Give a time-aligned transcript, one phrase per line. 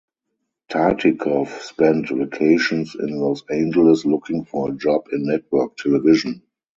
[0.71, 6.41] Tartikoff spent vacations in Los Angeles looking for a job in network television.